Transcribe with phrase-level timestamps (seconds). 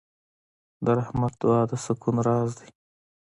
[0.85, 2.69] د رحمت دعا د سکون راز دی.